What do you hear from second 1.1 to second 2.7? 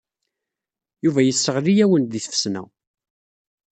yesseɣli-awen deg tfesna.